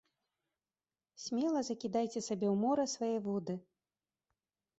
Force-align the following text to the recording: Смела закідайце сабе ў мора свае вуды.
Смела 1.23 1.61
закідайце 1.67 2.19
сабе 2.29 2.47
ў 2.49 2.55
мора 2.63 2.85
свае 2.95 3.13
вуды. 3.27 3.53